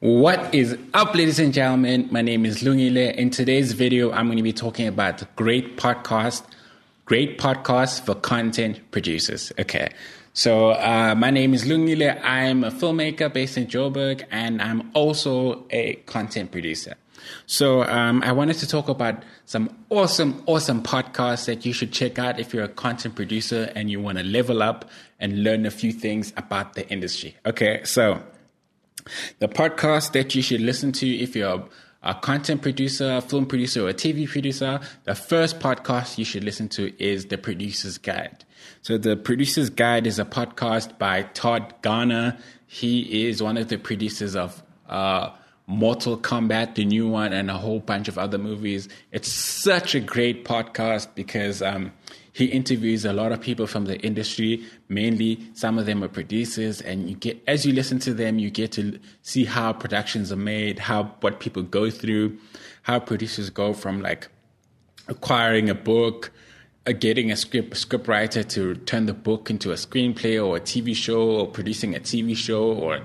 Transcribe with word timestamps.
What 0.00 0.54
is 0.54 0.76
up, 0.92 1.14
ladies 1.14 1.38
and 1.38 1.54
gentlemen? 1.54 2.08
My 2.10 2.20
name 2.20 2.44
is 2.44 2.62
Lungile. 2.62 3.14
In 3.14 3.30
today's 3.30 3.72
video, 3.72 4.12
I'm 4.12 4.26
going 4.26 4.36
to 4.36 4.42
be 4.42 4.52
talking 4.52 4.86
about 4.86 5.24
great 5.36 5.78
podcast, 5.78 6.44
great 7.06 7.38
podcasts 7.38 8.04
for 8.04 8.14
content 8.14 8.78
producers. 8.90 9.52
Okay. 9.58 9.88
So, 10.34 10.72
uh, 10.72 11.14
my 11.16 11.30
name 11.30 11.54
is 11.54 11.64
Lungile. 11.64 12.20
I'm 12.22 12.62
a 12.62 12.70
filmmaker 12.70 13.32
based 13.32 13.56
in 13.56 13.68
Joburg 13.68 14.26
and 14.30 14.60
I'm 14.60 14.90
also 14.92 15.64
a 15.70 15.94
content 16.04 16.52
producer. 16.52 16.96
So, 17.46 17.82
um, 17.84 18.22
I 18.22 18.32
wanted 18.32 18.58
to 18.58 18.68
talk 18.68 18.90
about 18.90 19.22
some 19.46 19.74
awesome, 19.88 20.42
awesome 20.44 20.82
podcasts 20.82 21.46
that 21.46 21.64
you 21.64 21.72
should 21.72 21.90
check 21.90 22.18
out 22.18 22.38
if 22.38 22.52
you're 22.52 22.64
a 22.64 22.68
content 22.68 23.14
producer 23.14 23.72
and 23.74 23.90
you 23.90 24.02
want 24.02 24.18
to 24.18 24.24
level 24.24 24.62
up 24.62 24.90
and 25.18 25.42
learn 25.42 25.64
a 25.64 25.70
few 25.70 25.90
things 25.90 26.34
about 26.36 26.74
the 26.74 26.86
industry. 26.90 27.34
Okay. 27.46 27.80
So, 27.84 28.22
the 29.38 29.48
podcast 29.48 30.12
that 30.12 30.34
you 30.34 30.42
should 30.42 30.60
listen 30.60 30.92
to 30.92 31.08
if 31.08 31.36
you're 31.36 31.68
a 32.02 32.14
content 32.14 32.62
producer, 32.62 33.20
film 33.20 33.46
producer, 33.46 33.86
or 33.86 33.92
TV 33.92 34.28
producer, 34.28 34.80
the 35.04 35.14
first 35.14 35.58
podcast 35.58 36.18
you 36.18 36.24
should 36.24 36.44
listen 36.44 36.68
to 36.68 36.92
is 37.02 37.26
The 37.26 37.36
Producer's 37.36 37.98
Guide. 37.98 38.44
So, 38.82 38.96
The 38.96 39.16
Producer's 39.16 39.70
Guide 39.70 40.06
is 40.06 40.18
a 40.18 40.24
podcast 40.24 40.98
by 40.98 41.22
Todd 41.22 41.74
Garner. 41.82 42.38
He 42.66 43.26
is 43.26 43.42
one 43.42 43.56
of 43.56 43.68
the 43.68 43.78
producers 43.78 44.36
of 44.36 44.62
uh, 44.88 45.30
Mortal 45.66 46.16
Kombat, 46.16 46.76
the 46.76 46.84
new 46.84 47.08
one, 47.08 47.32
and 47.32 47.50
a 47.50 47.58
whole 47.58 47.80
bunch 47.80 48.06
of 48.06 48.18
other 48.18 48.38
movies. 48.38 48.88
It's 49.10 49.32
such 49.32 49.96
a 49.96 50.00
great 50.00 50.44
podcast 50.44 51.08
because 51.16 51.60
um, 51.60 51.92
he 52.36 52.44
interviews 52.44 53.06
a 53.06 53.14
lot 53.14 53.32
of 53.32 53.40
people 53.40 53.66
from 53.66 53.86
the 53.86 53.98
industry. 54.00 54.62
Mainly, 54.90 55.40
some 55.54 55.78
of 55.78 55.86
them 55.86 56.04
are 56.04 56.08
producers, 56.08 56.82
and 56.82 57.08
you 57.08 57.16
get 57.16 57.42
as 57.46 57.64
you 57.64 57.72
listen 57.72 57.98
to 58.00 58.12
them, 58.12 58.38
you 58.38 58.50
get 58.50 58.72
to 58.72 59.00
see 59.22 59.46
how 59.46 59.72
productions 59.72 60.30
are 60.30 60.36
made, 60.36 60.78
how 60.78 61.04
what 61.22 61.40
people 61.40 61.62
go 61.62 61.88
through, 61.88 62.36
how 62.82 62.98
producers 62.98 63.48
go 63.48 63.72
from 63.72 64.02
like 64.02 64.28
acquiring 65.08 65.70
a 65.70 65.74
book, 65.74 66.30
uh, 66.86 66.92
getting 66.92 67.32
a 67.32 67.36
script 67.36 67.74
script 67.74 68.06
writer 68.06 68.42
to 68.42 68.74
turn 68.74 69.06
the 69.06 69.14
book 69.14 69.48
into 69.48 69.70
a 69.72 69.76
screenplay 69.76 70.36
or 70.36 70.58
a 70.58 70.60
TV 70.60 70.94
show, 70.94 71.22
or 71.40 71.46
producing 71.46 71.96
a 71.96 72.00
TV 72.00 72.36
show, 72.36 72.64
or 72.70 72.96
you 72.96 73.02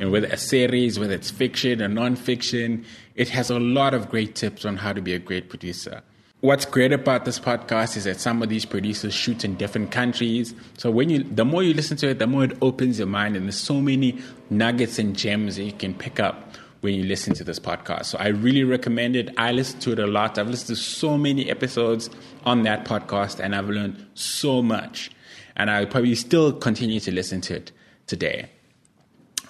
know, 0.00 0.10
whether 0.10 0.26
a 0.26 0.36
series, 0.36 0.98
whether 0.98 1.14
it's 1.14 1.30
fiction 1.30 1.80
or 1.80 1.86
non-fiction. 1.86 2.84
It 3.14 3.28
has 3.28 3.48
a 3.48 3.60
lot 3.60 3.94
of 3.94 4.08
great 4.08 4.34
tips 4.34 4.64
on 4.64 4.78
how 4.78 4.92
to 4.92 5.00
be 5.00 5.14
a 5.14 5.20
great 5.20 5.50
producer. 5.50 6.02
What's 6.40 6.66
great 6.66 6.92
about 6.92 7.24
this 7.24 7.40
podcast 7.40 7.96
is 7.96 8.04
that 8.04 8.20
some 8.20 8.42
of 8.42 8.50
these 8.50 8.66
producers 8.66 9.14
shoot 9.14 9.42
in 9.42 9.56
different 9.56 9.90
countries. 9.90 10.54
So 10.76 10.90
when 10.90 11.08
you, 11.08 11.24
the 11.24 11.46
more 11.46 11.62
you 11.62 11.72
listen 11.72 11.96
to 11.98 12.08
it, 12.08 12.18
the 12.18 12.26
more 12.26 12.44
it 12.44 12.58
opens 12.60 12.98
your 12.98 13.08
mind, 13.08 13.36
and 13.36 13.46
there's 13.46 13.58
so 13.58 13.80
many 13.80 14.18
nuggets 14.50 14.98
and 14.98 15.16
gems 15.16 15.56
that 15.56 15.64
you 15.64 15.72
can 15.72 15.94
pick 15.94 16.20
up 16.20 16.56
when 16.82 16.94
you 16.94 17.04
listen 17.04 17.32
to 17.34 17.42
this 17.42 17.58
podcast. 17.58 18.04
So 18.04 18.18
I 18.18 18.28
really 18.28 18.64
recommend 18.64 19.16
it. 19.16 19.30
I 19.38 19.52
listen 19.52 19.80
to 19.80 19.92
it 19.92 19.98
a 19.98 20.06
lot. 20.06 20.36
I've 20.36 20.48
listened 20.48 20.76
to 20.76 20.82
so 20.82 21.16
many 21.16 21.50
episodes 21.50 22.10
on 22.44 22.64
that 22.64 22.84
podcast, 22.84 23.40
and 23.40 23.56
I've 23.56 23.70
learned 23.70 24.06
so 24.12 24.62
much. 24.62 25.10
And 25.56 25.70
I'll 25.70 25.86
probably 25.86 26.14
still 26.14 26.52
continue 26.52 27.00
to 27.00 27.10
listen 27.10 27.40
to 27.42 27.56
it 27.56 27.72
today. 28.06 28.50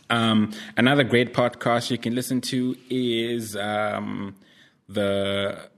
Um, 0.08 0.52
another 0.76 1.02
great 1.02 1.34
podcast 1.34 1.90
you 1.90 1.98
can 1.98 2.14
listen 2.14 2.40
to 2.42 2.76
is 2.88 3.56
um, 3.56 4.36
the 4.88 5.68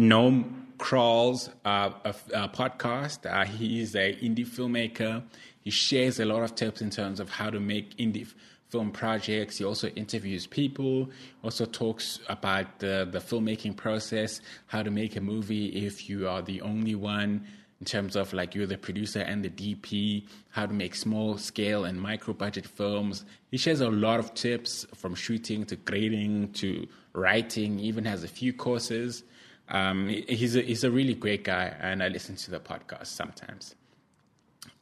Noam 0.00 0.78
Kroll's 0.78 1.50
uh, 1.66 1.90
a, 2.06 2.14
a 2.32 2.48
podcast. 2.48 3.30
Uh, 3.30 3.44
he's 3.44 3.94
an 3.94 4.14
indie 4.14 4.46
filmmaker. 4.46 5.22
He 5.60 5.70
shares 5.70 6.18
a 6.18 6.24
lot 6.24 6.42
of 6.42 6.54
tips 6.54 6.80
in 6.80 6.88
terms 6.88 7.20
of 7.20 7.28
how 7.28 7.50
to 7.50 7.60
make 7.60 7.98
indie 7.98 8.26
film 8.70 8.92
projects. 8.92 9.58
He 9.58 9.64
also 9.66 9.88
interviews 9.88 10.46
people. 10.46 11.10
Also 11.44 11.66
talks 11.66 12.18
about 12.30 12.78
the 12.78 13.06
the 13.12 13.18
filmmaking 13.18 13.76
process, 13.76 14.40
how 14.68 14.82
to 14.82 14.90
make 14.90 15.16
a 15.16 15.20
movie 15.20 15.66
if 15.84 16.08
you 16.08 16.26
are 16.26 16.40
the 16.40 16.62
only 16.62 16.94
one. 16.94 17.44
In 17.80 17.84
terms 17.84 18.16
of 18.16 18.32
like 18.32 18.54
you're 18.54 18.66
the 18.66 18.78
producer 18.78 19.20
and 19.20 19.44
the 19.44 19.50
DP, 19.50 20.26
how 20.48 20.64
to 20.64 20.72
make 20.72 20.94
small 20.94 21.36
scale 21.36 21.84
and 21.84 22.00
micro 22.00 22.32
budget 22.32 22.66
films. 22.66 23.26
He 23.50 23.58
shares 23.58 23.82
a 23.82 23.90
lot 23.90 24.18
of 24.18 24.32
tips 24.32 24.86
from 24.94 25.14
shooting 25.14 25.66
to 25.66 25.76
grading 25.76 26.52
to 26.54 26.86
writing. 27.12 27.78
He 27.78 27.84
even 27.86 28.06
has 28.06 28.24
a 28.24 28.28
few 28.28 28.54
courses. 28.54 29.24
Um, 29.70 30.08
he's 30.08 30.56
a, 30.56 30.62
he's 30.62 30.84
a 30.84 30.90
really 30.90 31.14
great 31.14 31.44
guy, 31.44 31.74
and 31.80 32.02
I 32.02 32.08
listen 32.08 32.36
to 32.36 32.50
the 32.50 32.60
podcast 32.60 33.06
sometimes. 33.06 33.74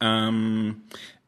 Um, 0.01 0.83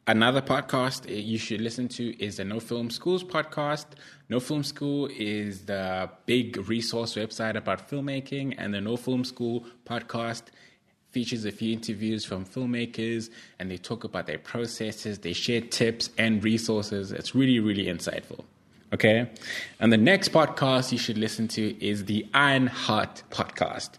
another 0.07 0.41
podcast 0.41 1.05
you 1.07 1.37
should 1.37 1.61
listen 1.61 1.87
to 1.89 2.23
is 2.23 2.37
the 2.37 2.45
No 2.45 2.59
Film 2.59 2.89
Schools 2.89 3.23
podcast. 3.23 3.85
No 4.29 4.39
Film 4.39 4.63
School 4.63 5.09
is 5.17 5.65
the 5.65 6.09
big 6.25 6.57
resource 6.67 7.15
website 7.15 7.55
about 7.55 7.89
filmmaking, 7.89 8.55
and 8.57 8.73
the 8.73 8.81
No 8.81 8.97
Film 8.97 9.23
School 9.23 9.65
podcast 9.85 10.43
features 11.11 11.45
a 11.45 11.51
few 11.51 11.73
interviews 11.73 12.23
from 12.25 12.45
filmmakers 12.45 13.29
and 13.59 13.69
they 13.69 13.77
talk 13.77 14.03
about 14.05 14.25
their 14.27 14.37
processes, 14.39 15.19
they 15.19 15.33
share 15.33 15.61
tips 15.61 16.09
and 16.17 16.43
resources. 16.43 17.11
It's 17.11 17.35
really, 17.35 17.59
really 17.59 17.85
insightful. 17.85 18.45
Okay. 18.93 19.29
And 19.79 19.93
the 19.93 19.97
next 19.97 20.33
podcast 20.33 20.91
you 20.91 20.97
should 20.97 21.17
listen 21.17 21.47
to 21.49 21.81
is 21.83 22.05
the 22.05 22.27
Iron 22.33 22.67
Heart 22.67 23.23
podcast. 23.29 23.91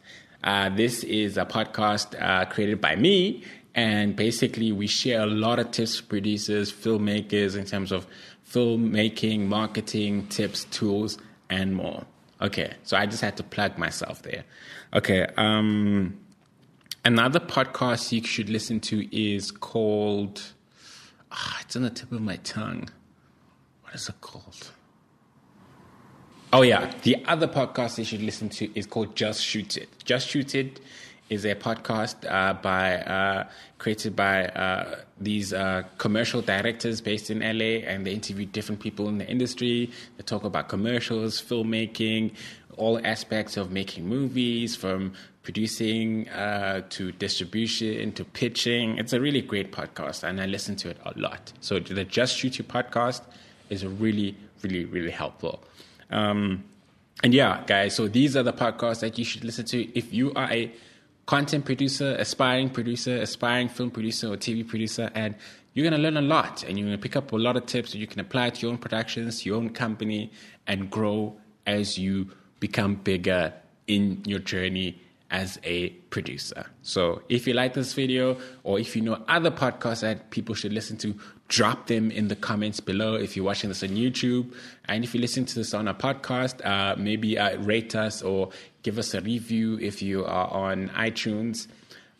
Uh, 0.44 0.68
this 0.68 1.02
is 1.04 1.38
a 1.38 1.46
podcast 1.46 2.20
uh, 2.20 2.44
created 2.44 2.78
by 2.80 2.96
me. 2.96 3.42
And 3.74 4.14
basically, 4.14 4.70
we 4.70 4.86
share 4.86 5.22
a 5.22 5.26
lot 5.26 5.58
of 5.58 5.70
tips 5.70 5.98
for 5.98 6.04
producers, 6.04 6.70
filmmakers 6.70 7.56
in 7.56 7.64
terms 7.64 7.90
of 7.90 8.06
filmmaking, 8.46 9.46
marketing, 9.46 10.26
tips, 10.26 10.64
tools, 10.64 11.16
and 11.48 11.74
more. 11.74 12.04
Okay. 12.42 12.74
So 12.82 12.98
I 12.98 13.06
just 13.06 13.22
had 13.22 13.38
to 13.38 13.42
plug 13.42 13.78
myself 13.78 14.20
there. 14.20 14.44
Okay. 14.92 15.26
Um, 15.38 16.18
another 17.02 17.40
podcast 17.40 18.12
you 18.12 18.22
should 18.24 18.50
listen 18.50 18.78
to 18.80 19.08
is 19.16 19.50
called, 19.50 20.52
oh, 21.30 21.56
it's 21.62 21.76
on 21.76 21.82
the 21.82 21.90
tip 21.90 22.12
of 22.12 22.20
my 22.20 22.36
tongue. 22.36 22.90
What 23.84 23.94
is 23.94 24.06
it 24.06 24.20
called? 24.20 24.70
Oh 26.54 26.60
yeah, 26.60 26.92
the 27.02 27.16
other 27.24 27.48
podcast 27.48 27.96
you 27.96 28.04
should 28.04 28.20
listen 28.20 28.50
to 28.50 28.70
is 28.78 28.84
called 28.84 29.16
Just 29.16 29.42
Shoot 29.42 29.78
It. 29.78 29.88
Just 30.04 30.28
Shoot 30.28 30.54
It 30.54 30.80
is 31.30 31.46
a 31.46 31.54
podcast 31.54 32.30
uh, 32.30 32.52
by 32.52 32.96
uh, 32.98 33.48
created 33.78 34.14
by 34.14 34.48
uh, 34.48 34.96
these 35.18 35.54
uh, 35.54 35.84
commercial 35.96 36.42
directors 36.42 37.00
based 37.00 37.30
in 37.30 37.40
LA, 37.40 37.80
and 37.88 38.04
they 38.06 38.12
interview 38.12 38.44
different 38.44 38.82
people 38.82 39.08
in 39.08 39.16
the 39.16 39.26
industry. 39.26 39.90
They 40.18 40.24
talk 40.24 40.44
about 40.44 40.68
commercials, 40.68 41.40
filmmaking, 41.40 42.34
all 42.76 43.00
aspects 43.02 43.56
of 43.56 43.70
making 43.70 44.06
movies, 44.06 44.76
from 44.76 45.14
producing 45.42 46.28
uh, 46.28 46.82
to 46.90 47.12
distribution 47.12 48.12
to 48.12 48.26
pitching. 48.26 48.98
It's 48.98 49.14
a 49.14 49.20
really 49.22 49.40
great 49.40 49.72
podcast, 49.72 50.22
and 50.22 50.38
I 50.38 50.44
listen 50.44 50.76
to 50.76 50.90
it 50.90 50.98
a 51.06 51.18
lot. 51.18 51.54
So 51.62 51.78
the 51.78 52.04
Just 52.04 52.36
Shoot 52.36 52.60
It 52.60 52.68
podcast 52.68 53.22
is 53.70 53.86
really, 53.86 54.36
really, 54.60 54.84
really 54.84 55.10
helpful. 55.10 55.64
Um, 56.12 56.64
and 57.22 57.32
yeah, 57.32 57.62
guys, 57.66 57.94
so 57.94 58.08
these 58.08 58.36
are 58.36 58.42
the 58.42 58.52
podcasts 58.52 59.00
that 59.00 59.18
you 59.18 59.24
should 59.24 59.44
listen 59.44 59.64
to. 59.66 59.98
If 59.98 60.12
you 60.12 60.32
are 60.34 60.50
a 60.52 60.72
content 61.26 61.64
producer, 61.64 62.16
aspiring 62.18 62.70
producer, 62.70 63.16
aspiring 63.16 63.68
film 63.68 63.90
producer, 63.90 64.32
or 64.32 64.36
TV 64.36 64.66
producer, 64.66 65.10
and 65.14 65.34
you're 65.74 65.88
going 65.88 66.00
to 66.00 66.02
learn 66.02 66.16
a 66.16 66.26
lot 66.26 66.64
and 66.64 66.78
you're 66.78 66.86
going 66.86 66.98
to 66.98 67.02
pick 67.02 67.16
up 67.16 67.32
a 67.32 67.36
lot 67.36 67.56
of 67.56 67.66
tips 67.66 67.92
that 67.92 67.98
you 67.98 68.06
can 68.06 68.20
apply 68.20 68.50
to 68.50 68.60
your 68.62 68.72
own 68.72 68.78
productions, 68.78 69.46
your 69.46 69.56
own 69.56 69.70
company, 69.70 70.30
and 70.66 70.90
grow 70.90 71.36
as 71.66 71.96
you 71.98 72.30
become 72.60 72.96
bigger 72.96 73.52
in 73.86 74.22
your 74.26 74.38
journey 74.38 75.00
as 75.32 75.58
a 75.64 75.88
producer. 76.10 76.66
So 76.82 77.22
if 77.30 77.46
you 77.46 77.54
like 77.54 77.72
this 77.72 77.94
video 77.94 78.36
or 78.64 78.78
if 78.78 78.94
you 78.94 79.00
know 79.00 79.24
other 79.28 79.50
podcasts 79.50 80.02
that 80.02 80.30
people 80.30 80.54
should 80.54 80.74
listen 80.74 80.98
to, 80.98 81.16
drop 81.48 81.86
them 81.86 82.10
in 82.10 82.28
the 82.28 82.36
comments 82.36 82.80
below 82.80 83.14
if 83.14 83.34
you're 83.34 83.44
watching 83.44 83.70
this 83.70 83.82
on 83.82 83.90
YouTube. 83.90 84.54
And 84.84 85.02
if 85.02 85.14
you 85.14 85.20
listen 85.20 85.46
to 85.46 85.54
this 85.54 85.72
on 85.72 85.88
a 85.88 85.94
podcast, 85.94 86.64
uh, 86.64 86.96
maybe 86.96 87.38
uh, 87.38 87.58
rate 87.60 87.96
us 87.96 88.22
or 88.22 88.50
give 88.82 88.98
us 88.98 89.14
a 89.14 89.22
review 89.22 89.78
if 89.80 90.02
you 90.02 90.24
are 90.26 90.48
on 90.48 90.90
iTunes. 90.90 91.66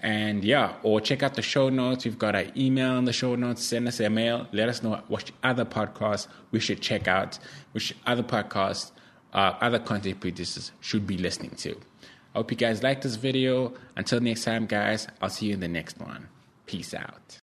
And 0.01 0.43
yeah, 0.43 0.75
or 0.83 1.01
check 1.01 1.23
out 1.23 1.35
the 1.35 1.43
show 1.43 1.69
notes. 1.69 2.07
We've 2.07 2.19
got 2.19 2.35
our 2.35 2.47
email 2.57 2.97
in 2.97 3.05
the 3.05 3.13
show 3.13 3.37
notes. 3.37 3.63
Send 3.63 3.87
us 3.89 4.01
a 4.01 4.09
mail. 4.09 4.49
Let 4.53 4.71
us 4.71 4.83
know 4.83 5.01
what 5.09 5.31
other 5.45 5.67
podcasts 5.67 6.29
we 6.51 6.61
should 6.61 6.81
check 6.81 7.07
out, 7.07 7.39
which 7.73 7.95
other 8.07 8.23
podcasts, 8.23 8.91
uh, 9.35 9.55
other 9.61 9.79
content 9.79 10.19
producers 10.19 10.73
should 10.81 11.07
be 11.07 11.19
listening 11.19 11.55
to. 11.57 11.79
I 12.35 12.39
hope 12.39 12.51
you 12.51 12.57
guys 12.57 12.83
like 12.83 13.03
this 13.03 13.17
video. 13.17 13.75
Until 13.97 14.21
next 14.21 14.45
time, 14.45 14.67
guys, 14.67 15.07
I'll 15.21 15.29
see 15.31 15.47
you 15.47 15.55
in 15.55 15.61
the 15.61 15.69
next 15.69 16.01
one. 16.01 16.29
Peace 16.67 16.95
out. 16.95 17.41